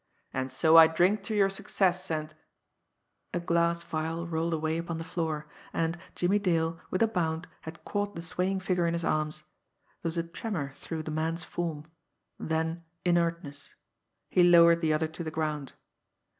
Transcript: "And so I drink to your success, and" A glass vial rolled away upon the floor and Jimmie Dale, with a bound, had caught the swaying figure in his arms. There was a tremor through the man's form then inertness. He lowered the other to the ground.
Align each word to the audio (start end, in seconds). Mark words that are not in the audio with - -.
"And 0.33 0.49
so 0.49 0.77
I 0.77 0.87
drink 0.87 1.21
to 1.25 1.35
your 1.35 1.51
success, 1.51 2.09
and" 2.09 2.33
A 3.35 3.39
glass 3.39 3.83
vial 3.83 4.25
rolled 4.25 4.55
away 4.55 4.79
upon 4.79 4.97
the 4.97 5.03
floor 5.03 5.47
and 5.73 5.95
Jimmie 6.15 6.39
Dale, 6.39 6.79
with 6.89 7.03
a 7.03 7.07
bound, 7.07 7.47
had 7.61 7.85
caught 7.85 8.15
the 8.15 8.23
swaying 8.23 8.61
figure 8.61 8.87
in 8.87 8.95
his 8.95 9.03
arms. 9.05 9.41
There 10.01 10.09
was 10.09 10.17
a 10.17 10.23
tremor 10.23 10.71
through 10.73 11.03
the 11.03 11.11
man's 11.11 11.43
form 11.43 11.85
then 12.39 12.83
inertness. 13.05 13.75
He 14.27 14.41
lowered 14.41 14.81
the 14.81 14.91
other 14.91 15.07
to 15.07 15.23
the 15.23 15.29
ground. 15.29 15.73